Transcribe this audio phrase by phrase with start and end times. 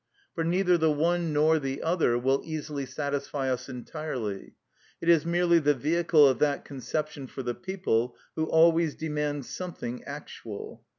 [0.33, 4.55] For neither the one nor the other will easily satisfy us entirely.
[4.99, 10.03] It is merely the vehicle of that conception for the people, who always demand something
[10.05, 10.83] actual.